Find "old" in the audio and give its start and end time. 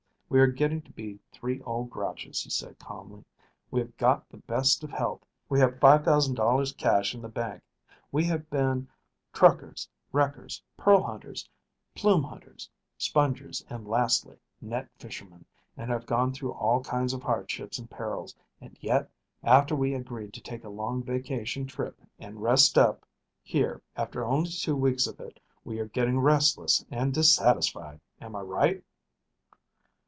1.63-1.89